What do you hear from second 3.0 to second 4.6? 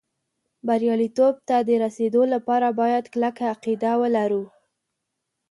کلکه عقیده ولرو